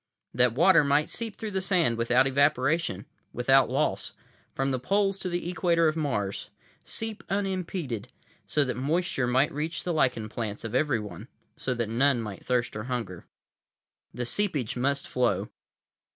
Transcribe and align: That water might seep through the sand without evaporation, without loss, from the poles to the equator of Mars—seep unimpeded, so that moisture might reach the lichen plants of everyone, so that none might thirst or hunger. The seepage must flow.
That 0.33 0.55
water 0.55 0.83
might 0.83 1.11
seep 1.11 1.35
through 1.35 1.51
the 1.51 1.61
sand 1.61 1.95
without 1.95 2.25
evaporation, 2.25 3.05
without 3.33 3.69
loss, 3.69 4.13
from 4.51 4.71
the 4.71 4.79
poles 4.79 5.15
to 5.19 5.29
the 5.29 5.47
equator 5.47 5.87
of 5.87 5.95
Mars—seep 5.95 7.23
unimpeded, 7.29 8.07
so 8.47 8.63
that 8.63 8.75
moisture 8.77 9.27
might 9.27 9.53
reach 9.53 9.83
the 9.83 9.93
lichen 9.93 10.27
plants 10.27 10.63
of 10.63 10.73
everyone, 10.73 11.27
so 11.55 11.75
that 11.75 11.87
none 11.87 12.19
might 12.19 12.43
thirst 12.43 12.75
or 12.75 12.85
hunger. 12.85 13.27
The 14.11 14.25
seepage 14.25 14.75
must 14.75 15.07
flow. 15.07 15.49